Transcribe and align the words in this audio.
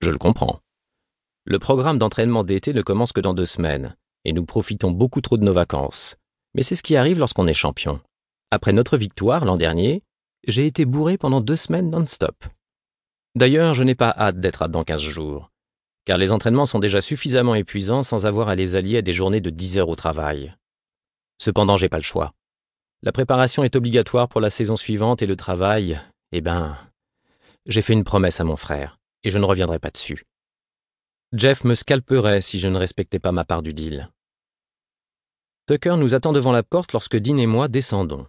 Je 0.00 0.10
le 0.10 0.18
comprends. 0.18 0.60
Le 1.44 1.58
programme 1.58 1.98
d'entraînement 1.98 2.44
d'été 2.44 2.72
ne 2.72 2.82
commence 2.82 3.12
que 3.12 3.20
dans 3.20 3.34
deux 3.34 3.46
semaines, 3.46 3.96
et 4.24 4.32
nous 4.32 4.44
profitons 4.44 4.90
beaucoup 4.90 5.20
trop 5.20 5.36
de 5.36 5.44
nos 5.44 5.52
vacances. 5.52 6.16
Mais 6.54 6.62
c'est 6.62 6.74
ce 6.76 6.82
qui 6.82 6.96
arrive 6.96 7.18
lorsqu'on 7.18 7.46
est 7.46 7.54
champion. 7.54 8.00
Après 8.50 8.72
notre 8.72 8.96
victoire 8.96 9.44
l'an 9.44 9.56
dernier, 9.56 10.02
j'ai 10.46 10.66
été 10.66 10.84
bourré 10.84 11.18
pendant 11.18 11.40
deux 11.40 11.56
semaines 11.56 11.90
non-stop. 11.90 12.44
D'ailleurs, 13.34 13.74
je 13.74 13.84
n'ai 13.84 13.94
pas 13.94 14.14
hâte 14.16 14.40
d'être 14.40 14.62
à 14.62 14.68
dans 14.68 14.84
quinze 14.84 15.00
jours, 15.00 15.50
car 16.04 16.18
les 16.18 16.32
entraînements 16.32 16.66
sont 16.66 16.78
déjà 16.78 17.00
suffisamment 17.00 17.54
épuisants 17.54 18.02
sans 18.02 18.26
avoir 18.26 18.48
à 18.48 18.54
les 18.54 18.74
allier 18.74 18.98
à 18.98 19.02
des 19.02 19.12
journées 19.12 19.40
de 19.40 19.50
dix 19.50 19.78
heures 19.78 19.88
au 19.88 19.96
travail. 19.96 20.54
Cependant, 21.38 21.76
j'ai 21.76 21.88
pas 21.88 21.98
le 21.98 22.02
choix. 22.02 22.34
La 23.02 23.12
préparation 23.12 23.64
est 23.64 23.74
obligatoire 23.74 24.28
pour 24.28 24.40
la 24.40 24.50
saison 24.50 24.76
suivante 24.76 25.22
et 25.22 25.26
le 25.26 25.36
travail, 25.36 26.00
eh 26.32 26.40
ben, 26.40 26.76
j'ai 27.66 27.82
fait 27.82 27.92
une 27.92 28.04
promesse 28.04 28.40
à 28.40 28.44
mon 28.44 28.56
frère, 28.56 28.98
et 29.24 29.30
je 29.30 29.38
ne 29.38 29.44
reviendrai 29.44 29.78
pas 29.78 29.90
dessus. 29.90 30.24
Jeff 31.32 31.64
me 31.64 31.74
scalperait 31.74 32.42
si 32.42 32.58
je 32.58 32.68
ne 32.68 32.78
respectais 32.78 33.18
pas 33.18 33.32
ma 33.32 33.44
part 33.44 33.62
du 33.62 33.72
deal. 33.72 34.10
Tucker 35.66 35.96
nous 35.96 36.14
attend 36.14 36.32
devant 36.32 36.52
la 36.52 36.62
porte 36.62 36.92
lorsque 36.92 37.16
Dean 37.16 37.38
et 37.38 37.46
moi 37.46 37.68
descendons. 37.68 38.26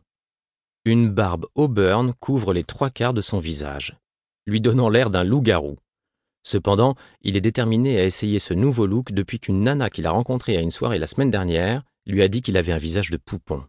Une 0.85 1.09
barbe 1.09 1.47
auburn 1.55 2.13
couvre 2.19 2.53
les 2.53 2.63
trois 2.63 2.89
quarts 2.89 3.13
de 3.13 3.21
son 3.21 3.39
visage, 3.39 3.97
lui 4.45 4.61
donnant 4.61 4.89
l'air 4.89 5.09
d'un 5.09 5.23
loup-garou. 5.23 5.77
Cependant, 6.43 6.95
il 7.21 7.37
est 7.37 7.41
déterminé 7.41 7.99
à 7.99 8.05
essayer 8.05 8.37
ce 8.39 8.53
nouveau 8.53 8.85
look 8.85 9.11
depuis 9.11 9.39
qu'une 9.39 9.63
nana 9.63 9.89
qu'il 9.89 10.05
a 10.05 10.11
rencontrée 10.11 10.57
à 10.57 10.61
une 10.61 10.71
soirée 10.71 10.99
la 10.99 11.07
semaine 11.07 11.31
dernière 11.31 11.83
lui 12.05 12.21
a 12.21 12.27
dit 12.27 12.41
qu'il 12.41 12.57
avait 12.57 12.73
un 12.73 12.77
visage 12.77 13.11
de 13.11 13.17
poupon. 13.17 13.63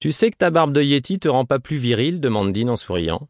Tu 0.00 0.12
sais 0.12 0.30
que 0.30 0.36
ta 0.36 0.50
barbe 0.50 0.72
de 0.72 0.82
Yeti 0.82 1.18
te 1.18 1.28
rend 1.28 1.46
pas 1.46 1.60
plus 1.60 1.76
viril 1.76 2.20
demande 2.20 2.52
Dean 2.52 2.68
en 2.68 2.76
souriant. 2.76 3.28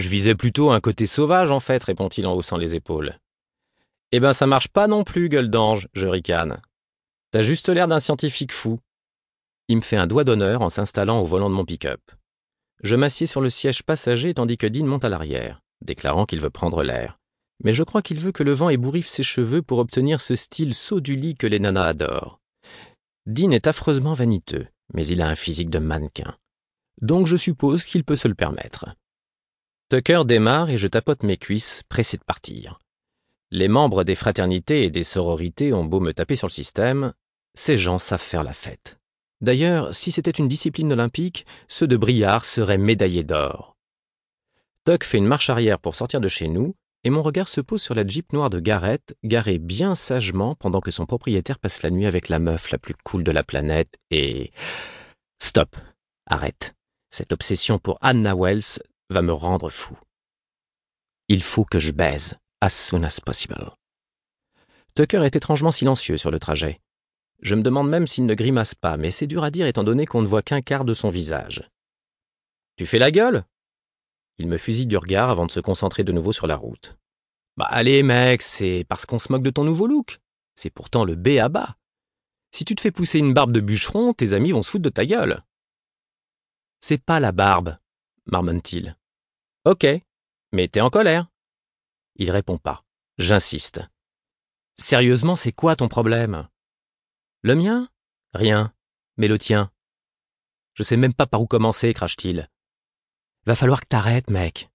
Je 0.00 0.08
visais 0.08 0.34
plutôt 0.34 0.70
un 0.70 0.80
côté 0.80 1.04
sauvage, 1.04 1.52
en 1.52 1.60
fait, 1.60 1.84
répond-il 1.84 2.26
en 2.26 2.32
haussant 2.32 2.56
les 2.56 2.74
épaules. 2.74 3.18
Eh 4.12 4.18
ben, 4.18 4.32
ça 4.32 4.46
marche 4.46 4.68
pas 4.68 4.86
non 4.86 5.04
plus, 5.04 5.28
gueule 5.28 5.50
d'ange, 5.50 5.88
je 5.92 6.06
ricane. 6.06 6.62
T'as 7.32 7.42
juste 7.42 7.68
l'air 7.68 7.86
d'un 7.86 8.00
scientifique 8.00 8.54
fou. 8.54 8.80
Il 9.68 9.76
me 9.76 9.82
fait 9.82 9.98
un 9.98 10.06
doigt 10.06 10.24
d'honneur 10.24 10.62
en 10.62 10.70
s'installant 10.70 11.20
au 11.20 11.26
volant 11.26 11.50
de 11.50 11.54
mon 11.54 11.66
pick-up. 11.66 12.00
Je 12.82 12.96
m'assieds 12.96 13.26
sur 13.26 13.42
le 13.42 13.50
siège 13.50 13.82
passager 13.82 14.32
tandis 14.32 14.56
que 14.56 14.66
Dean 14.66 14.86
monte 14.86 15.04
à 15.04 15.10
l'arrière, 15.10 15.60
déclarant 15.82 16.24
qu'il 16.24 16.40
veut 16.40 16.48
prendre 16.48 16.82
l'air. 16.82 17.18
Mais 17.62 17.74
je 17.74 17.82
crois 17.82 18.00
qu'il 18.00 18.20
veut 18.20 18.32
que 18.32 18.42
le 18.42 18.54
vent 18.54 18.70
ébouriffe 18.70 19.06
ses 19.06 19.22
cheveux 19.22 19.60
pour 19.60 19.80
obtenir 19.80 20.22
ce 20.22 20.34
style 20.34 20.72
saut 20.72 21.00
du 21.00 21.14
lit 21.14 21.34
que 21.34 21.46
les 21.46 21.58
nanas 21.58 21.88
adorent. 21.88 22.40
Dean 23.26 23.50
est 23.50 23.66
affreusement 23.66 24.14
vaniteux, 24.14 24.66
mais 24.94 25.06
il 25.06 25.20
a 25.20 25.28
un 25.28 25.34
physique 25.34 25.68
de 25.68 25.78
mannequin. 25.78 26.38
Donc 27.02 27.26
je 27.26 27.36
suppose 27.36 27.84
qu'il 27.84 28.02
peut 28.02 28.16
se 28.16 28.28
le 28.28 28.34
permettre. 28.34 28.86
Tucker 29.90 30.22
démarre 30.24 30.70
et 30.70 30.78
je 30.78 30.86
tapote 30.86 31.24
mes 31.24 31.36
cuisses, 31.36 31.82
pressé 31.88 32.16
de 32.16 32.22
partir. 32.22 32.78
Les 33.50 33.66
membres 33.66 34.04
des 34.04 34.14
fraternités 34.14 34.84
et 34.84 34.90
des 34.90 35.02
sororités 35.02 35.72
ont 35.72 35.84
beau 35.84 35.98
me 35.98 36.12
taper 36.12 36.36
sur 36.36 36.46
le 36.46 36.52
système, 36.52 37.12
ces 37.54 37.76
gens 37.76 37.98
savent 37.98 38.20
faire 38.20 38.44
la 38.44 38.52
fête. 38.52 39.00
D'ailleurs, 39.40 39.92
si 39.92 40.12
c'était 40.12 40.30
une 40.30 40.46
discipline 40.46 40.92
olympique, 40.92 41.44
ceux 41.66 41.88
de 41.88 41.96
Briard 41.96 42.44
seraient 42.44 42.78
médaillés 42.78 43.24
d'or. 43.24 43.76
Tuck 44.84 45.02
fait 45.02 45.18
une 45.18 45.26
marche 45.26 45.50
arrière 45.50 45.80
pour 45.80 45.96
sortir 45.96 46.20
de 46.20 46.28
chez 46.28 46.46
nous, 46.46 46.76
et 47.02 47.10
mon 47.10 47.22
regard 47.22 47.48
se 47.48 47.60
pose 47.60 47.82
sur 47.82 47.96
la 47.96 48.06
Jeep 48.06 48.32
noire 48.32 48.50
de 48.50 48.60
Garrett, 48.60 49.16
garée 49.24 49.58
bien 49.58 49.96
sagement 49.96 50.54
pendant 50.54 50.80
que 50.80 50.92
son 50.92 51.04
propriétaire 51.04 51.58
passe 51.58 51.82
la 51.82 51.90
nuit 51.90 52.06
avec 52.06 52.28
la 52.28 52.38
meuf 52.38 52.70
la 52.70 52.78
plus 52.78 52.94
cool 53.02 53.24
de 53.24 53.32
la 53.32 53.42
planète, 53.42 53.98
et... 54.12 54.52
Stop. 55.42 55.76
Arrête. 56.26 56.76
Cette 57.10 57.32
obsession 57.32 57.80
pour 57.80 57.98
Anna 58.02 58.36
Wells 58.36 58.78
va 59.10 59.22
me 59.22 59.32
rendre 59.32 59.68
fou. 59.68 59.98
Il 61.28 61.42
faut 61.42 61.64
que 61.64 61.78
je 61.78 61.92
baise 61.92 62.36
as 62.60 62.70
soon 62.70 63.02
as 63.02 63.20
possible. 63.20 63.70
Tucker 64.94 65.24
est 65.24 65.36
étrangement 65.36 65.70
silencieux 65.70 66.16
sur 66.16 66.30
le 66.30 66.38
trajet. 66.38 66.80
Je 67.42 67.54
me 67.54 67.62
demande 67.62 67.88
même 67.88 68.06
s'il 68.06 68.26
ne 68.26 68.34
grimace 68.34 68.74
pas, 68.74 68.96
mais 68.96 69.10
c'est 69.10 69.26
dur 69.26 69.44
à 69.44 69.50
dire 69.50 69.66
étant 69.66 69.84
donné 69.84 70.06
qu'on 70.06 70.22
ne 70.22 70.26
voit 70.26 70.42
qu'un 70.42 70.60
quart 70.60 70.84
de 70.84 70.94
son 70.94 71.08
visage. 71.08 71.68
Tu 72.76 72.86
fais 72.86 72.98
la 72.98 73.10
gueule? 73.10 73.44
Il 74.38 74.46
me 74.46 74.58
fusille 74.58 74.86
du 74.86 74.96
regard 74.96 75.30
avant 75.30 75.46
de 75.46 75.50
se 75.50 75.60
concentrer 75.60 76.04
de 76.04 76.12
nouveau 76.12 76.32
sur 76.32 76.46
la 76.46 76.56
route. 76.56 76.96
Bah 77.56 77.68
allez 77.68 78.02
mec, 78.02 78.42
c'est 78.42 78.84
parce 78.88 79.06
qu'on 79.06 79.18
se 79.18 79.30
moque 79.32 79.42
de 79.42 79.50
ton 79.50 79.64
nouveau 79.64 79.86
look. 79.86 80.18
C'est 80.54 80.70
pourtant 80.70 81.04
le 81.04 81.14
B 81.14 81.38
à 81.40 81.48
bas. 81.48 81.76
Si 82.52 82.64
tu 82.64 82.74
te 82.74 82.80
fais 82.80 82.90
pousser 82.90 83.18
une 83.18 83.34
barbe 83.34 83.52
de 83.52 83.60
bûcheron, 83.60 84.12
tes 84.12 84.32
amis 84.32 84.52
vont 84.52 84.62
se 84.62 84.70
foutre 84.70 84.84
de 84.84 84.88
ta 84.88 85.06
gueule. 85.06 85.42
C'est 86.80 87.02
pas 87.02 87.20
la 87.20 87.32
barbe, 87.32 87.76
marmonne-t-il. 88.26 88.96
Ok, 89.66 89.86
mais 90.52 90.68
t'es 90.68 90.80
en 90.80 90.88
colère. 90.88 91.28
Il 92.16 92.30
répond 92.30 92.56
pas. 92.56 92.82
J'insiste. 93.18 93.82
Sérieusement, 94.78 95.36
c'est 95.36 95.52
quoi 95.52 95.76
ton 95.76 95.88
problème? 95.88 96.48
Le 97.42 97.54
mien? 97.54 97.88
Rien. 98.32 98.72
Mais 99.18 99.28
le 99.28 99.38
tien? 99.38 99.70
Je 100.72 100.82
sais 100.82 100.96
même 100.96 101.12
pas 101.12 101.26
par 101.26 101.42
où 101.42 101.46
commencer, 101.46 101.92
crache-t-il. 101.92 102.48
Va 103.44 103.54
falloir 103.54 103.82
que 103.82 103.86
t'arrêtes, 103.86 104.30
mec. 104.30 104.70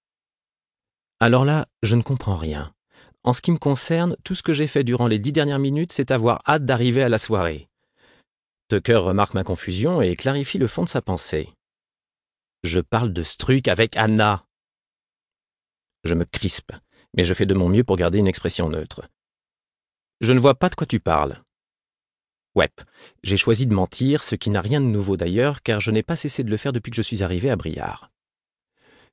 Alors 1.20 1.46
là, 1.46 1.68
je 1.82 1.96
ne 1.96 2.04
comprends 2.04 2.38
rien. 2.38 2.72
En 3.24 3.34
ce 3.34 3.42
qui 3.42 3.52
me 3.52 3.58
concerne, 3.58 4.16
tout 4.24 4.36
ce 4.36 4.44
que 4.44 4.54
j'ai 4.54 4.68
fait 4.68 4.84
durant 4.84 5.08
les 5.08 5.18
dix 5.18 5.32
dernières 5.32 5.58
minutes, 5.58 5.94
c'est 5.94 6.12
avoir 6.12 6.44
hâte 6.48 6.66
d'arriver 6.66 7.02
à 7.02 7.10
la 7.10 7.18
soirée. 7.18 7.70
Tucker 8.70 8.98
remarque 8.98 9.34
ma 9.34 9.44
confusion 9.44 10.04
et 10.04 10.16
clarifie 10.16 10.60
le 10.60 10.68
fond 10.68 10.84
de 10.84 10.90
sa 10.90 11.02
pensée. 11.02 11.50
Je 12.64 12.82
parle 12.82 13.14
de 13.14 13.24
ce 13.24 13.38
truc 13.38 13.68
avec 13.68 13.98
Anna. 13.98 14.45
Je 16.06 16.14
me 16.14 16.24
crispe, 16.24 16.72
mais 17.18 17.24
je 17.24 17.34
fais 17.34 17.48
de 17.48 17.56
mon 17.56 17.68
mieux 17.68 17.84
pour 17.84 17.98
garder 17.98 18.20
une 18.20 18.28
expression 18.28 18.70
neutre. 18.70 19.02
Je 20.22 20.34
ne 20.34 20.40
vois 20.40 20.56
pas 20.56 20.70
de 20.70 20.76
quoi 20.76 20.86
tu 20.88 21.00
parles. 21.00 21.42
Ouais, 22.54 22.70
j'ai 23.24 23.38
choisi 23.38 23.68
de 23.68 23.74
mentir, 23.74 24.24
ce 24.24 24.36
qui 24.36 24.50
n'a 24.50 24.62
rien 24.62 24.80
de 24.80 24.86
nouveau 24.86 25.18
d'ailleurs, 25.18 25.62
car 25.62 25.82
je 25.82 25.92
n'ai 25.92 26.04
pas 26.04 26.16
cessé 26.16 26.44
de 26.44 26.50
le 26.50 26.58
faire 26.58 26.72
depuis 26.72 26.92
que 26.92 26.96
je 26.96 27.02
suis 27.02 27.24
arrivé 27.24 27.50
à 27.50 27.56
Briard. 27.58 28.12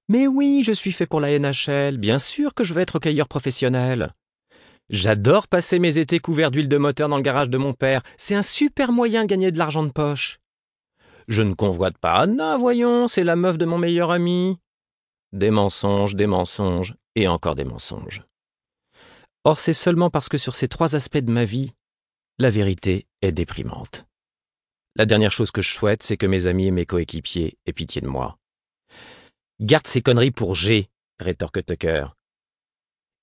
Mais 0.09 0.27
oui, 0.27 0.63
je 0.65 0.73
suis 0.73 0.93
fait 0.93 1.07
pour 1.07 1.21
la 1.21 1.37
NHL, 1.39 1.97
bien 1.97 2.19
sûr 2.19 2.55
que 2.55 2.63
je 2.63 2.75
veux 2.75 2.83
être 2.83 2.97
hockeyeur 2.97 3.27
professionnel. 3.27 4.13
J'adore 4.91 5.49
passer 5.49 5.79
mes 5.79 5.97
étés 5.97 6.21
couverts 6.21 6.51
d'huile 6.51 6.69
de 6.69 6.77
moteur 6.77 7.09
dans 7.09 7.17
le 7.17 7.23
garage 7.23 7.49
de 7.49 7.59
mon 7.59 7.73
père, 7.73 8.03
c'est 8.19 8.35
un 8.35 8.43
super 8.43 8.93
moyen 8.93 9.23
de 9.23 9.29
gagner 9.29 9.51
de 9.51 9.59
l'argent 9.59 9.83
de 9.83 9.93
poche. 9.93 10.41
Je 11.27 11.43
ne 11.43 11.55
convoite 11.55 11.97
pas 11.99 12.21
Anna, 12.21 12.59
voyons, 12.59 13.09
c'est 13.09 13.25
la 13.25 13.37
meuf 13.37 13.57
de 13.57 13.65
mon 13.65 13.79
meilleur 13.79 14.11
ami. 14.11 14.59
Des 15.33 15.51
mensonges, 15.51 16.15
des 16.15 16.27
mensonges, 16.27 16.95
et 17.15 17.27
encore 17.27 17.55
des 17.55 17.65
mensonges. 17.65 18.23
Or 19.45 19.59
c'est 19.59 19.73
seulement 19.73 20.11
parce 20.11 20.29
que 20.29 20.39
sur 20.39 20.55
ces 20.55 20.69
trois 20.69 20.95
aspects 20.95 21.19
de 21.19 21.33
ma 21.33 21.45
vie, 21.45 21.73
la 22.39 22.51
vérité 22.51 23.07
est 23.23 23.33
déprimante. 23.33 24.07
La 24.95 25.07
dernière 25.07 25.33
chose 25.33 25.51
que 25.51 25.63
je 25.63 25.71
souhaite, 25.71 26.03
c'est 26.03 26.19
que 26.19 26.27
mes 26.27 26.47
amis 26.47 26.67
et 26.67 26.71
mes 26.71 26.85
coéquipiers 26.85 27.57
aient 27.65 27.73
pitié 27.73 28.03
de 28.03 28.09
moi. 28.09 28.37
Garde 29.59 29.87
ces 29.87 30.03
conneries 30.03 30.33
pour 30.33 30.55
G, 30.55 30.91
rétorque 31.19 31.65
Tucker. 31.65 32.09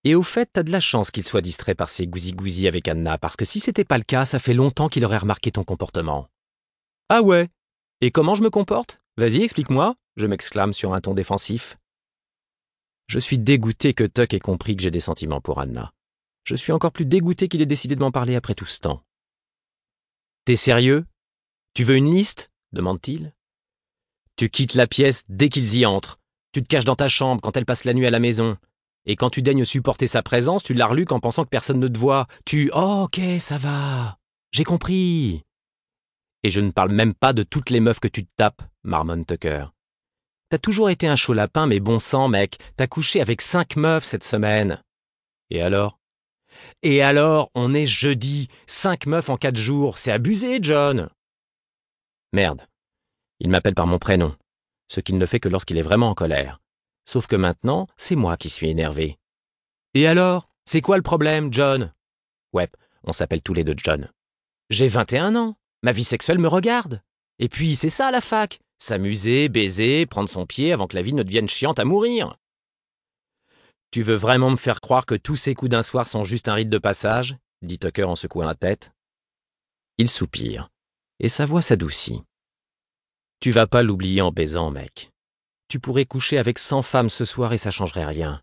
Et 0.03 0.15
au 0.15 0.23
fait, 0.23 0.49
t'as 0.51 0.63
de 0.63 0.71
la 0.71 0.79
chance 0.79 1.11
qu'il 1.11 1.25
soit 1.25 1.41
distrait 1.41 1.75
par 1.75 1.89
ses 1.89 2.07
gousi-gousi 2.07 2.67
avec 2.67 2.87
Anna, 2.87 3.17
parce 3.17 3.35
que 3.35 3.45
si 3.45 3.59
c'était 3.59 3.85
pas 3.85 3.97
le 3.97 4.03
cas, 4.03 4.25
ça 4.25 4.39
fait 4.39 4.53
longtemps 4.53 4.89
qu'il 4.89 5.05
aurait 5.05 5.17
remarqué 5.17 5.51
ton 5.51 5.63
comportement. 5.63 6.27
Ah 7.09 7.21
ouais? 7.21 7.49
Et 8.01 8.09
comment 8.09 8.35
je 8.35 8.43
me 8.43 8.49
comporte? 8.49 8.99
Vas-y, 9.17 9.43
explique-moi, 9.43 9.95
je 10.15 10.25
m'exclame 10.25 10.73
sur 10.73 10.93
un 10.93 11.01
ton 11.01 11.13
défensif. 11.13 11.77
Je 13.09 13.17
suis 13.17 13.39
dégoûté 13.39 13.95
que 13.95 14.03
Tuck 14.03 14.35
ait 14.35 14.39
compris 14.39 14.75
que 14.75 14.83
j'ai 14.83 14.91
des 14.91 14.99
sentiments 14.99 15.41
pour 15.41 15.59
Anna. 15.59 15.91
Je 16.43 16.53
suis 16.53 16.71
encore 16.71 16.91
plus 16.91 17.07
dégoûté 17.07 17.47
qu'il 17.47 17.59
ait 17.59 17.65
décidé 17.65 17.95
de 17.95 18.01
m'en 18.01 18.11
parler 18.11 18.35
après 18.35 18.53
tout 18.53 18.67
ce 18.67 18.79
temps. 18.79 19.01
T'es 20.45 20.55
sérieux? 20.55 21.07
Tu 21.73 21.83
veux 21.83 21.95
une 21.95 22.13
liste? 22.13 22.51
demande-t-il. 22.71 23.33
Tu 24.35 24.51
quittes 24.51 24.75
la 24.75 24.85
pièce 24.85 25.23
dès 25.27 25.49
qu'ils 25.49 25.75
y 25.75 25.87
entrent. 25.87 26.19
Tu 26.51 26.61
te 26.61 26.67
caches 26.67 26.85
dans 26.85 26.95
ta 26.95 27.07
chambre 27.07 27.41
quand 27.41 27.57
elle 27.57 27.65
passe 27.65 27.83
la 27.83 27.95
nuit 27.95 28.05
à 28.05 28.11
la 28.11 28.19
maison. 28.19 28.57
Et 29.07 29.15
quand 29.15 29.31
tu 29.31 29.41
daignes 29.41 29.65
supporter 29.65 30.05
sa 30.05 30.21
présence, 30.21 30.61
tu 30.61 30.75
l'arluques 30.75 31.11
en 31.11 31.19
pensant 31.19 31.45
que 31.45 31.49
personne 31.49 31.79
ne 31.79 31.87
te 31.87 31.97
voit. 31.97 32.27
Tu 32.45 32.69
Oh, 32.75 33.05
ok, 33.05 33.19
ça 33.39 33.57
va. 33.57 34.19
J'ai 34.51 34.63
compris. 34.63 35.41
Et 36.43 36.51
je 36.51 36.59
ne 36.59 36.69
parle 36.69 36.91
même 36.91 37.15
pas 37.15 37.33
de 37.33 37.41
toutes 37.41 37.71
les 37.71 37.79
meufs 37.79 37.99
que 37.99 38.07
tu 38.07 38.23
te 38.23 38.31
tapes, 38.37 38.61
marmonne 38.83 39.25
Tucker. 39.25 39.65
T'as 40.49 40.57
toujours 40.57 40.89
été 40.89 41.07
un 41.07 41.15
chaud 41.15 41.33
lapin, 41.33 41.67
mais 41.67 41.79
bon 41.79 41.99
sang, 41.99 42.27
mec, 42.27 42.57
t'as 42.75 42.87
couché 42.87 43.21
avec 43.21 43.41
cinq 43.41 43.75
meufs 43.75 44.03
cette 44.03 44.23
semaine. 44.23 44.83
Et 45.51 45.61
alors? 45.61 45.99
Et 46.81 47.03
alors, 47.03 47.51
on 47.53 47.73
est 47.73 47.85
jeudi, 47.85 48.47
cinq 48.65 49.05
meufs 49.05 49.29
en 49.29 49.37
quatre 49.37 49.57
jours, 49.57 49.97
c'est 49.97 50.11
abusé, 50.11 50.59
John 50.61 51.09
Merde. 52.33 52.67
Il 53.39 53.49
m'appelle 53.49 53.75
par 53.75 53.87
mon 53.87 53.99
prénom, 53.99 54.35
ce 54.87 54.99
qu'il 54.99 55.17
ne 55.17 55.25
fait 55.25 55.39
que 55.39 55.49
lorsqu'il 55.49 55.77
est 55.77 55.83
vraiment 55.83 56.09
en 56.09 56.15
colère. 56.15 56.59
Sauf 57.05 57.27
que 57.27 57.35
maintenant, 57.35 57.87
c'est 57.97 58.15
moi 58.15 58.37
qui 58.37 58.49
suis 58.49 58.69
énervé. 58.69 59.17
Et 59.93 60.07
alors? 60.07 60.49
C'est 60.65 60.81
quoi 60.81 60.97
le 60.97 61.03
problème, 61.03 61.51
John? 61.51 61.93
Ouais, 62.53 62.69
on 63.03 63.11
s'appelle 63.11 63.41
tous 63.41 63.55
les 63.55 63.63
deux 63.63 63.73
John. 63.75 64.11
J'ai 64.69 64.87
21 64.87 65.35
ans. 65.35 65.55
Ma 65.81 65.91
vie 65.91 66.03
sexuelle 66.03 66.37
me 66.37 66.47
regarde. 66.47 67.01
Et 67.39 67.49
puis, 67.49 67.75
c'est 67.75 67.89
ça 67.89 68.11
la 68.11 68.21
fac. 68.21 68.59
S'amuser, 68.79 69.49
baiser, 69.49 70.05
prendre 70.05 70.29
son 70.29 70.45
pied 70.45 70.73
avant 70.73 70.87
que 70.87 70.95
la 70.95 71.01
vie 71.01 71.13
ne 71.13 71.23
devienne 71.23 71.49
chiante 71.49 71.79
à 71.79 71.85
mourir. 71.85 72.37
Tu 73.91 74.03
veux 74.03 74.15
vraiment 74.15 74.51
me 74.51 74.55
faire 74.55 74.81
croire 74.81 75.05
que 75.05 75.15
tous 75.15 75.35
ces 75.35 75.53
coups 75.53 75.71
d'un 75.71 75.83
soir 75.83 76.07
sont 76.07 76.23
juste 76.23 76.47
un 76.47 76.53
rite 76.53 76.69
de 76.69 76.77
passage? 76.77 77.37
dit 77.61 77.77
Tucker 77.77 78.05
en 78.05 78.15
secouant 78.15 78.45
la 78.45 78.55
tête. 78.55 78.91
Il 79.97 80.09
soupire, 80.09 80.69
et 81.19 81.27
sa 81.27 81.45
voix 81.45 81.61
s'adoucit. 81.61 82.23
Tu 83.41 83.51
vas 83.51 83.67
pas 83.67 83.83
l'oublier 83.83 84.21
en 84.21 84.31
baisant, 84.31 84.71
mec. 84.71 85.11
Tu 85.67 85.79
pourrais 85.79 86.05
coucher 86.05 86.37
avec 86.37 86.57
cent 86.57 86.81
femmes 86.81 87.09
ce 87.09 87.25
soir 87.25 87.53
et 87.53 87.57
ça 87.57 87.71
changerait 87.71 88.05
rien. 88.05 88.41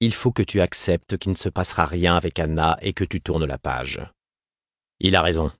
Il 0.00 0.12
faut 0.12 0.32
que 0.32 0.42
tu 0.42 0.60
acceptes 0.60 1.16
qu'il 1.16 1.32
ne 1.32 1.36
se 1.36 1.48
passera 1.48 1.86
rien 1.86 2.16
avec 2.16 2.38
Anna 2.38 2.76
et 2.82 2.92
que 2.92 3.04
tu 3.04 3.20
tournes 3.20 3.46
la 3.46 3.58
page. 3.58 4.00
Il 5.00 5.16
a 5.16 5.22
raison. 5.22 5.52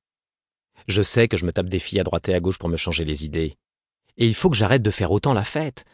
Je 0.88 1.02
sais 1.02 1.26
que 1.28 1.36
je 1.36 1.46
me 1.46 1.52
tape 1.52 1.68
des 1.68 1.78
filles 1.78 2.00
à 2.00 2.04
droite 2.04 2.28
et 2.28 2.34
à 2.34 2.40
gauche 2.40 2.58
pour 2.58 2.68
me 2.68 2.76
changer 2.76 3.04
les 3.04 3.24
idées. 3.24 3.56
Et 4.16 4.26
il 4.26 4.34
faut 4.34 4.50
que 4.50 4.56
j'arrête 4.56 4.82
de 4.82 4.90
faire 4.90 5.12
autant 5.12 5.32
la 5.32 5.44
fête. 5.44 5.84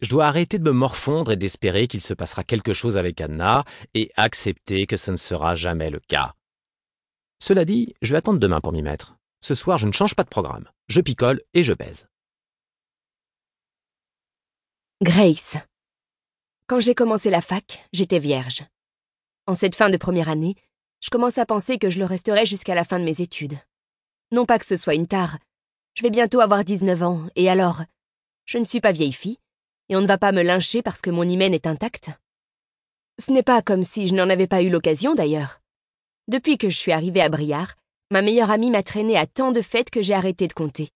Je 0.00 0.10
dois 0.10 0.26
arrêter 0.26 0.58
de 0.58 0.64
me 0.64 0.72
morfondre 0.72 1.32
et 1.32 1.36
d'espérer 1.36 1.88
qu'il 1.88 2.00
se 2.00 2.14
passera 2.14 2.44
quelque 2.44 2.72
chose 2.72 2.96
avec 2.96 3.20
Anna 3.20 3.64
et 3.94 4.10
accepter 4.16 4.86
que 4.86 4.96
ce 4.96 5.10
ne 5.10 5.16
sera 5.16 5.54
jamais 5.54 5.90
le 5.90 6.00
cas. 6.00 6.34
Cela 7.42 7.64
dit, 7.64 7.94
je 8.02 8.12
vais 8.12 8.18
attendre 8.18 8.38
demain 8.38 8.60
pour 8.60 8.72
m'y 8.72 8.82
mettre. 8.82 9.16
Ce 9.40 9.54
soir, 9.54 9.78
je 9.78 9.86
ne 9.86 9.92
change 9.92 10.14
pas 10.14 10.24
de 10.24 10.28
programme. 10.28 10.68
Je 10.88 11.00
picole 11.00 11.42
et 11.54 11.62
je 11.62 11.72
baise. 11.72 12.08
Grace. 15.00 15.56
Quand 16.66 16.80
j'ai 16.80 16.94
commencé 16.94 17.30
la 17.30 17.40
fac, 17.40 17.86
j'étais 17.92 18.18
vierge. 18.18 18.64
En 19.46 19.54
cette 19.54 19.76
fin 19.76 19.90
de 19.90 19.96
première 19.96 20.28
année, 20.28 20.56
je 21.00 21.10
commence 21.10 21.38
à 21.38 21.46
penser 21.46 21.78
que 21.78 21.90
je 21.90 21.98
le 21.98 22.04
resterai 22.04 22.44
jusqu'à 22.44 22.74
la 22.74 22.84
fin 22.84 22.98
de 22.98 23.04
mes 23.04 23.20
études. 23.20 23.58
Non 24.32 24.44
pas 24.44 24.58
que 24.58 24.66
ce 24.66 24.76
soit 24.76 24.94
une 24.94 25.06
tare. 25.06 25.38
Je 25.98 26.04
vais 26.04 26.10
bientôt 26.10 26.38
avoir 26.38 26.62
19 26.62 27.02
ans, 27.02 27.22
et 27.34 27.50
alors 27.50 27.82
Je 28.44 28.58
ne 28.58 28.64
suis 28.64 28.80
pas 28.80 28.92
vieille 28.92 29.12
fille, 29.12 29.38
et 29.88 29.96
on 29.96 30.00
ne 30.00 30.06
va 30.06 30.16
pas 30.16 30.30
me 30.30 30.44
lyncher 30.44 30.80
parce 30.80 31.00
que 31.00 31.10
mon 31.10 31.28
hymen 31.28 31.52
est 31.52 31.66
intact. 31.66 32.10
Ce 33.18 33.32
n'est 33.32 33.42
pas 33.42 33.62
comme 33.62 33.82
si 33.82 34.06
je 34.06 34.14
n'en 34.14 34.30
avais 34.30 34.46
pas 34.46 34.62
eu 34.62 34.70
l'occasion 34.70 35.16
d'ailleurs. 35.16 35.60
Depuis 36.28 36.56
que 36.56 36.70
je 36.70 36.76
suis 36.76 36.92
arrivée 36.92 37.20
à 37.20 37.28
Briard, 37.28 37.74
ma 38.12 38.22
meilleure 38.22 38.52
amie 38.52 38.70
m'a 38.70 38.84
traînée 38.84 39.16
à 39.16 39.26
tant 39.26 39.50
de 39.50 39.60
fêtes 39.60 39.90
que 39.90 40.00
j'ai 40.00 40.14
arrêté 40.14 40.46
de 40.46 40.52
compter. 40.52 40.90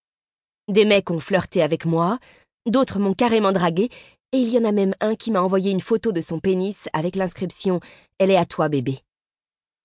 Des 0.69 0.85
mecs 0.85 1.11
ont 1.11 1.19
flirté 1.19 1.63
avec 1.63 1.85
moi, 1.85 2.21
d'autres 2.67 3.01
m'ont 3.01 3.15
carrément 3.15 3.51
dragué, 3.51 3.91
et 4.31 4.39
il 4.39 4.51
y 4.51 4.59
en 4.59 4.65
a 4.65 4.71
même 4.71 4.95
un 5.01 5.17
qui 5.17 5.33
m'a 5.33 5.43
envoyé 5.43 5.73
une 5.73 5.81
photo 5.81 6.13
de 6.13 6.21
son 6.21 6.39
pénis 6.39 6.89
avec 6.93 7.17
l'inscription 7.17 7.81
Elle 8.21 8.31
est 8.31 8.37
à 8.37 8.47
toi, 8.47 8.69
bébé. 8.69 9.01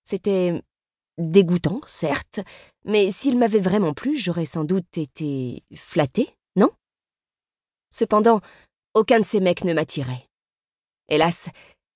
C'était 0.04 0.62
dégoûtant, 1.18 1.80
certes, 1.86 2.40
mais 2.84 3.10
s'il 3.10 3.38
m'avait 3.38 3.60
vraiment 3.60 3.94
plu, 3.94 4.16
j'aurais 4.16 4.46
sans 4.46 4.64
doute 4.64 4.96
été 4.96 5.62
flattée, 5.74 6.34
non? 6.56 6.70
Cependant, 7.90 8.40
aucun 8.94 9.20
de 9.20 9.24
ces 9.24 9.40
mecs 9.40 9.64
ne 9.64 9.74
m'attirait. 9.74 10.26
Hélas, 11.08 11.48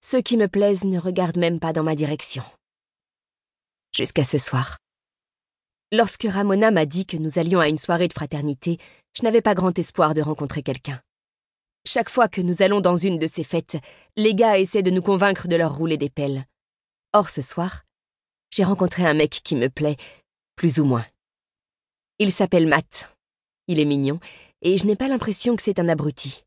ceux 0.05 0.21
qui 0.21 0.37
me 0.37 0.49
plaisent 0.49 0.85
ne 0.85 0.99
regardent 0.99 1.39
même 1.39 1.61
pas 1.61 1.73
dans 1.73 1.85
ma 1.85 1.95
direction 1.95 2.43
jusqu'à 3.95 4.25
ce 4.25 4.39
soir. 4.39 4.79
Lorsque 5.93 6.27
Ramona 6.29 6.71
m'a 6.71 6.87
dit 6.87 7.05
que 7.05 7.19
nous 7.19 7.39
allions 7.39 7.61
à 7.61 7.69
une 7.69 7.77
soirée 7.77 8.09
de 8.09 8.15
fraternité, 8.15 8.79
je 9.15 9.23
n'avais 9.23 9.43
pas 9.43 9.55
grand 9.55 9.79
espoir 9.79 10.15
de 10.15 10.23
rencontrer 10.23 10.63
quelqu'un. 10.63 11.01
Chaque 11.87 12.09
fois 12.09 12.29
que 12.29 12.41
nous 12.41 12.63
allons 12.63 12.81
dans 12.81 12.97
une 12.97 13.19
de 13.19 13.27
ces 13.27 13.45
fêtes, 13.45 13.77
les 14.17 14.35
gars 14.35 14.59
essaient 14.59 14.83
de 14.83 14.91
nous 14.91 15.03
convaincre 15.03 15.49
de 15.49 15.57
leur 15.57 15.77
rouler 15.77 15.99
des 15.99 16.09
pelles. 16.09 16.47
Or, 17.13 17.29
ce 17.29 17.43
soir, 17.43 17.83
j'ai 18.53 18.65
rencontré 18.65 19.05
un 19.05 19.15
mec 19.15 19.41
qui 19.43 19.57
me 19.57 19.69
plaît, 19.69 19.97
plus 20.57 20.79
ou 20.79 20.85
moins. 20.85 21.07
Il 22.19 22.31
s'appelle 22.31 22.69
Matt. 22.69 23.17
Il 23.67 23.81
est 23.81 23.85
mignon, 23.85 24.21
et 24.61 24.77
je 24.77 24.87
n'ai 24.87 24.97
pas 24.97 25.09
l'impression 25.09 25.57
que 25.57 25.63
c'est 25.63 25.79
un 25.79 25.89
abruti. 25.89 26.45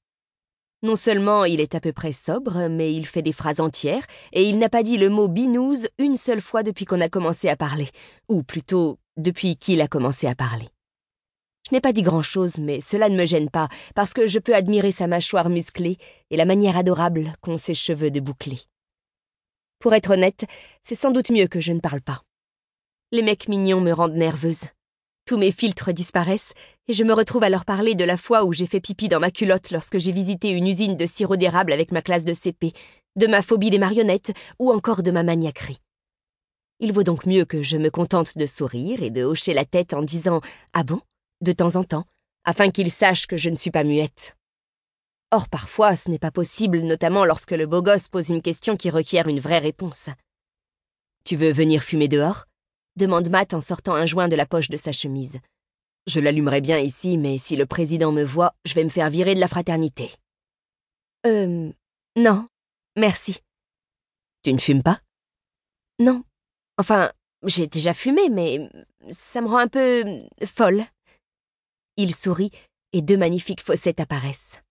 Non 0.84 0.96
seulement 0.96 1.46
il 1.46 1.60
est 1.60 1.74
à 1.74 1.80
peu 1.80 1.92
près 1.92 2.13
sobre, 2.13 2.68
mais 2.69 2.94
il 2.94 3.07
fait 3.07 3.24
des 3.24 3.31
phrases 3.31 3.60
entières, 3.60 4.06
et 4.34 4.44
il 4.44 4.60
n'a 4.60 4.69
pas 4.69 4.84
dit 4.84 4.98
le 4.98 5.10
mot 5.10 5.28
binouze 5.28 5.90
une 5.98 6.16
seule 6.16 6.42
fois 6.42 6.62
depuis 6.62 6.86
qu'on 6.86 7.02
a 7.02 7.10
commencé 7.10 7.50
à 7.50 7.56
parler, 7.56 7.90
ou 8.30 8.44
plutôt 8.44 9.00
depuis 9.18 9.58
qu'il 9.58 9.81
a 9.81 9.88
commencé 9.88 10.28
à 10.28 10.36
parler. 10.36 10.68
Je 11.68 11.74
n'ai 11.74 11.81
pas 11.81 11.94
dit 11.94 12.04
grand-chose, 12.04 12.60
mais 12.60 12.81
cela 12.81 13.10
ne 13.10 13.18
me 13.18 13.25
gêne 13.25 13.50
pas, 13.50 13.68
parce 13.96 14.13
que 14.13 14.28
je 14.28 14.38
peux 14.38 14.54
admirer 14.54 14.92
sa 14.92 15.08
mâchoire 15.08 15.50
musclée 15.50 15.98
et 16.30 16.38
la 16.38 16.46
manière 16.46 16.78
adorable 16.78 17.34
qu'ont 17.42 17.58
ses 17.58 17.74
cheveux 17.74 18.12
de 18.12 18.19
bouclés. 18.19 18.62
Pour 19.80 19.94
être 19.94 20.12
honnête, 20.12 20.45
c'est 20.81 20.95
sans 20.95 21.12
doute 21.12 21.30
mieux 21.30 21.48
que 21.48 21.62
je 21.62 21.72
ne 21.72 21.80
parle 21.80 22.01
pas. 22.01 22.24
Les 23.12 23.22
mecs 23.22 23.48
mignons 23.48 23.81
me 23.81 23.92
rendent 23.92 24.16
nerveuse. 24.16 24.66
Tous 25.25 25.38
mes 25.38 25.51
filtres 25.51 25.94
disparaissent, 25.94 26.54
et 26.88 26.94
je 26.94 27.04
me 27.04 27.13
retrouve 27.13 27.44
à 27.44 27.50
leur 27.50 27.66
parler 27.66 27.95
de 27.95 28.04
la 28.04 28.18
fois 28.18 28.44
où 28.45 28.54
j'ai 28.54 28.68
fait 28.68 28.80
pipi 28.80 29.07
dans 29.07 29.19
ma 29.19 29.31
culotte 29.31 29.72
lorsque 29.72 29.98
j'ai 29.98 30.12
visité 30.12 30.51
une 30.51 30.68
usine 30.68 30.95
de 30.95 31.06
sirop 31.06 31.36
d'érable 31.36 31.74
avec 31.74 31.92
ma 31.92 32.01
classe 32.01 32.25
de 32.25 32.33
CP, 32.33 32.74
de 33.16 33.27
ma 33.27 33.42
phobie 33.42 33.69
des 33.69 33.80
marionnettes, 33.80 34.33
ou 34.60 34.72
encore 34.72 35.01
de 35.01 35.12
ma 35.12 35.24
maniaquerie. 35.24 35.80
Il 36.80 36.92
vaut 36.92 37.04
donc 37.04 37.25
mieux 37.25 37.45
que 37.45 37.63
je 37.63 37.77
me 37.77 37.89
contente 37.89 38.38
de 38.38 38.45
sourire 38.45 39.01
et 39.01 39.10
de 39.10 39.24
hocher 39.24 39.54
la 39.54 39.66
tête 39.66 39.94
en 39.94 40.01
disant 40.01 40.42
Ah 40.74 40.83
bon? 40.83 41.01
de 41.42 41.51
temps 41.51 41.75
en 41.75 41.83
temps, 41.83 42.06
afin 42.44 42.69
qu'ils 42.69 42.92
sachent 42.92 43.27
que 43.27 43.38
je 43.38 43.50
ne 43.50 43.56
suis 43.56 43.72
pas 43.72 43.83
muette. 43.83 44.36
Or 45.31 45.50
parfois 45.50 45.95
ce 45.95 46.10
n'est 46.10 46.19
pas 46.19 46.31
possible, 46.31 46.80
notamment 46.80 47.25
lorsque 47.25 47.51
le 47.51 47.68
beau 47.68 47.81
gosse 47.81 48.07
pose 48.07 48.30
une 48.30 48.42
question 48.42 48.75
qui 48.75 48.89
requiert 48.89 49.27
une 49.27 49.39
vraie 49.39 49.60
réponse. 49.60 50.10
Tu 51.24 51.36
veux 51.36 51.51
venir 51.51 51.83
fumer 51.83 52.07
dehors? 52.07 52.45
demande 52.95 53.30
Matt 53.30 53.54
en 53.54 53.62
sortant 53.62 53.95
un 53.95 54.06
joint 54.06 54.27
de 54.27 54.36
la 54.36 54.45
poche 54.45 54.69
de 54.69 54.77
sa 54.77 54.92
chemise. 54.92 55.39
Je 56.07 56.19
l'allumerai 56.19 56.62
bien 56.62 56.80
ici, 56.80 57.18
mais 57.18 57.38
si 57.38 57.56
le 57.56 57.66
président 57.66 58.12
me 58.12 58.24
voit, 58.24 58.56
je 58.66 58.74
vais 58.74 58.83
me 58.83 58.89
faire 58.89 59.10
virer 59.10 59.36
de 59.36 59.39
la 59.39 59.48
fraternité. 59.48 60.12
Euh. 61.25 61.72
Non. 62.16 62.48
Merci. 62.95 63.39
Tu 64.44 64.54
ne 64.54 64.60
fumes 64.60 64.83
pas? 64.83 65.01
Non. 66.00 66.24
Enfin, 66.77 67.12
j'ai 67.44 67.68
déjà 67.68 67.94
fumé, 67.94 68.30
mais 68.30 68.69
ça 69.10 69.42
me 69.42 69.48
rend 69.48 69.57
un 69.57 69.68
peu 69.68 70.04
folle. 70.45 70.86
Il 71.98 72.13
sourit 72.13 72.51
et 72.94 73.01
deux 73.01 73.18
magnifiques 73.18 73.62
fossettes 73.62 74.00
apparaissent. 74.00 74.62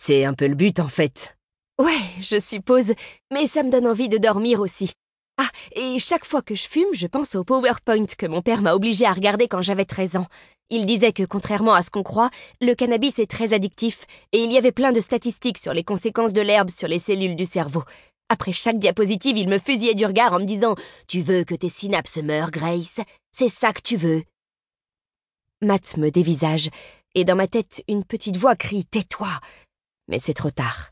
C'est 0.00 0.24
un 0.24 0.32
peu 0.32 0.46
le 0.46 0.54
but, 0.54 0.78
en 0.78 0.86
fait. 0.86 1.36
Ouais, 1.76 2.00
je 2.20 2.38
suppose, 2.38 2.92
mais 3.32 3.48
ça 3.48 3.64
me 3.64 3.70
donne 3.70 3.88
envie 3.88 4.08
de 4.08 4.16
dormir 4.16 4.60
aussi. 4.60 4.92
Ah, 5.38 5.50
et 5.72 5.98
chaque 5.98 6.24
fois 6.24 6.40
que 6.40 6.54
je 6.54 6.68
fume, 6.68 6.94
je 6.94 7.08
pense 7.08 7.34
au 7.34 7.42
PowerPoint 7.42 8.06
que 8.16 8.26
mon 8.26 8.40
père 8.40 8.62
m'a 8.62 8.74
obligé 8.74 9.06
à 9.06 9.12
regarder 9.12 9.48
quand 9.48 9.60
j'avais 9.60 9.84
13 9.84 10.14
ans. 10.14 10.26
Il 10.70 10.86
disait 10.86 11.12
que, 11.12 11.24
contrairement 11.24 11.74
à 11.74 11.82
ce 11.82 11.90
qu'on 11.90 12.04
croit, 12.04 12.30
le 12.60 12.74
cannabis 12.74 13.18
est 13.18 13.28
très 13.28 13.52
addictif, 13.52 14.04
et 14.30 14.38
il 14.38 14.52
y 14.52 14.56
avait 14.56 14.70
plein 14.70 14.92
de 14.92 15.00
statistiques 15.00 15.58
sur 15.58 15.74
les 15.74 15.82
conséquences 15.82 16.32
de 16.32 16.42
l'herbe 16.42 16.70
sur 16.70 16.86
les 16.86 17.00
cellules 17.00 17.36
du 17.36 17.44
cerveau. 17.44 17.82
Après 18.28 18.52
chaque 18.52 18.78
diapositive, 18.78 19.36
il 19.36 19.48
me 19.48 19.58
fusillait 19.58 19.96
du 19.96 20.06
regard 20.06 20.32
en 20.32 20.38
me 20.38 20.44
disant 20.44 20.76
Tu 21.08 21.22
veux 21.22 21.42
que 21.42 21.56
tes 21.56 21.68
synapses 21.68 22.18
meurent, 22.18 22.52
Grace? 22.52 23.00
C'est 23.32 23.48
ça 23.48 23.72
que 23.72 23.82
tu 23.82 23.96
veux. 23.96 24.22
Matt 25.60 25.96
me 25.96 26.10
dévisage, 26.10 26.70
et 27.16 27.24
dans 27.24 27.36
ma 27.36 27.48
tête, 27.48 27.82
une 27.88 28.04
petite 28.04 28.36
voix 28.36 28.54
crie 28.54 28.84
Tais-toi 28.84 29.30
Mais 30.08 30.18
c'est 30.18 30.34
trop 30.34 30.50
tard. 30.50 30.90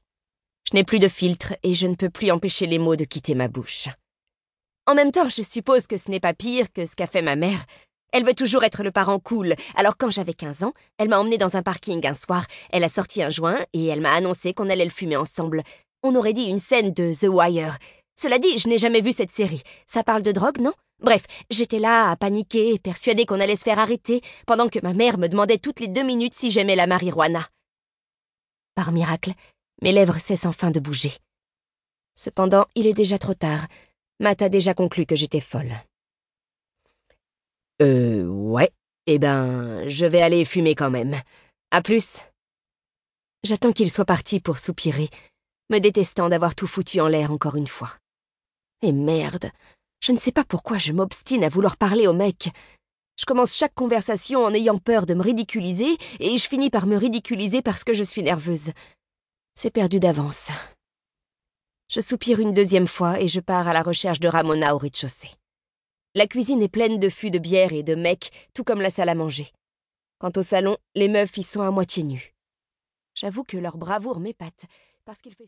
Je 0.69 0.75
n'ai 0.75 0.85
plus 0.85 0.99
de 0.99 1.09
filtre 1.09 1.55
et 1.63 1.75
je 1.75 1.87
ne 1.87 1.95
peux 1.95 2.11
plus 2.11 2.31
empêcher 2.31 2.67
les 2.67 2.79
mots 2.79 2.97
de 2.97 3.05
quitter 3.05 3.35
ma 3.35 3.49
bouche. 3.49 3.89
En 4.87 4.95
même 4.95 5.11
temps, 5.11 5.29
je 5.29 5.43
suppose 5.43 5.87
que 5.87 5.97
ce 5.97 6.11
n'est 6.11 6.21
pas 6.21 6.35
pire 6.35 6.73
que 6.73 6.85
ce 6.85 6.95
qu'a 6.95 7.07
fait 7.07 7.23
ma 7.23 7.35
mère. 7.35 7.65
Elle 8.13 8.25
veut 8.25 8.35
toujours 8.35 8.63
être 8.63 8.83
le 8.83 8.93
parent 8.93 9.19
cool, 9.19 9.55
alors 9.75 9.97
quand 9.97 10.11
j'avais 10.11 10.33
15 10.33 10.63
ans, 10.63 10.73
elle 10.99 11.09
m'a 11.09 11.19
emmené 11.19 11.39
dans 11.39 11.57
un 11.57 11.63
parking 11.63 12.07
un 12.07 12.15
soir, 12.15 12.47
elle 12.71 12.85
a 12.85 12.89
sorti 12.89 13.23
un 13.23 13.31
joint 13.31 13.59
et 13.73 13.87
elle 13.87 14.01
m'a 14.01 14.15
annoncé 14.15 14.55
qu'on 14.55 14.71
allait 14.71 14.85
le 14.85 14.91
fumer 14.91 15.17
ensemble. 15.17 15.63
On 16.03 16.15
aurait 16.15 16.33
dit 16.33 16.45
une 16.45 16.59
scène 16.59 16.93
de 16.93 17.13
The 17.13 17.29
Wire. 17.29 17.79
Cela 18.19 18.39
dit, 18.39 18.59
je 18.59 18.69
n'ai 18.69 18.79
jamais 18.79 19.01
vu 19.01 19.13
cette 19.13 19.31
série. 19.31 19.63
Ça 19.87 20.05
parle 20.05 20.23
de 20.23 20.33
drogue, 20.33 20.61
non? 20.61 20.73
Bref, 21.01 21.25
j'étais 21.51 21.79
là 21.79 22.11
à 22.11 22.17
paniquer, 22.17 22.79
persuadée 22.79 23.27
qu'on 23.27 23.41
allait 23.41 23.57
se 23.57 23.65
faire 23.65 23.79
arrêter, 23.79 24.23
pendant 24.47 24.69
que 24.69 24.79
ma 24.83 24.95
mère 24.95 25.19
me 25.19 25.29
demandait 25.29 25.59
toutes 25.59 25.81
les 25.81 25.89
deux 25.89 26.05
minutes 26.05 26.35
si 26.35 26.51
j'aimais 26.51 26.77
la 26.77 26.87
marijuana. 26.87 27.47
Par 28.77 28.93
miracle, 28.93 29.33
mes 29.81 29.91
lèvres 29.91 30.19
cessent 30.19 30.45
enfin 30.45 30.71
de 30.71 30.81
bouger. 30.81 31.13
Cependant, 32.15 32.67
il 32.75 32.87
est 32.87 32.93
déjà 32.93 33.19
trop 33.19 33.33
tard. 33.33 33.67
Matt 34.21 34.43
a 34.43 34.51
déjà 34.51 34.75
conclu 34.75 35.07
que 35.07 35.17
j'étais 35.17 35.41
folle. 35.41 35.73
Euh, 37.81 38.27
ouais. 38.27 38.71
Eh 39.07 39.19
ben, 39.19 39.89
je 39.89 40.05
vais 40.05 40.21
aller 40.21 40.45
fumer 40.45 40.75
quand 40.75 40.91
même. 40.91 41.19
À 41.71 41.81
plus. 41.81 42.21
J'attends 43.45 43.73
qu'il 43.73 43.91
soit 43.91 44.05
parti 44.05 44.41
pour 44.41 44.59
soupirer, 44.59 45.09
me 45.71 45.79
détestant 45.79 46.29
d'avoir 46.29 46.55
tout 46.55 46.67
foutu 46.67 47.01
en 47.01 47.09
l'air 47.09 47.33
encore 47.33 47.57
une 47.57 47.69
fois. 47.69 47.97
Et 48.83 48.93
merde, 48.93 49.51
je 50.01 50.13
ne 50.13 50.19
sais 50.19 50.33
pas 50.33 50.45
pourquoi 50.45 50.77
je 50.77 50.93
m'obstine 50.93 51.45
à 51.45 51.49
vouloir 51.49 51.79
parler 51.79 52.07
au 52.07 52.13
mec. 52.13 52.51
Je 53.17 53.25
commence 53.25 53.55
chaque 53.55 53.75
conversation 53.75 54.45
en 54.45 54.53
ayant 54.53 54.79
peur 54.79 55.07
de 55.07 55.15
me 55.15 55.23
ridiculiser, 55.23 55.97
et 56.21 56.37
je 56.37 56.49
finis 56.49 56.71
par 56.71 56.87
me 56.87 56.97
ridiculiser 56.97 57.63
parce 57.63 57.83
que 57.83 57.95
je 57.95 58.03
suis 58.03 58.23
nerveuse. 58.23 58.73
C'est 59.55 59.71
perdu 59.71 60.01
d'avance. 60.01 60.51
Je 61.89 62.01
soupire 62.01 62.41
une 62.41 62.53
deuxième 62.53 62.89
fois 62.89 63.21
et 63.21 63.29
je 63.29 63.41
pars 63.41 63.69
à 63.69 63.73
la 63.73 63.83
recherche 63.83 64.21
de 64.21 64.29
Ramona 64.29 64.75
au 64.75 64.79
rez-de-chaussée. 64.79 65.31
La 66.15 66.27
cuisine 66.27 66.63
est 66.63 66.69
pleine 66.69 66.99
de 66.99 67.09
fûts 67.09 67.31
de 67.31 67.39
bière 67.39 67.73
et 67.73 67.83
de 67.83 67.95
mecs, 67.95 68.31
tout 68.55 68.65
comme 68.65 68.81
la 68.81 68.91
salle 68.91 69.09
à 69.09 69.15
manger. 69.15 69.49
Quant 70.19 70.33
au 70.35 70.43
salon, 70.43 70.79
les 70.95 71.09
meufs 71.09 71.37
y 71.37 71.43
sont 71.43 71.61
à 71.61 71.71
moitié 71.71 72.03
nues. 72.03 72.35
J'avoue 73.15 73.45
que 73.45 73.59
leur 73.59 73.77
bravoure 73.77 74.19
m'épate, 74.19 74.65
parce 75.05 75.21
qu'il 75.21 75.35
fait 75.35 75.45